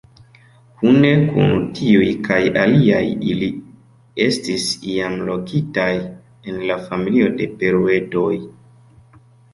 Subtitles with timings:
[0.77, 3.03] Kune kun tiuj kaj aliaj
[3.33, 3.51] ili
[4.25, 8.35] estis iam lokitaj en la familio de Paruedoj.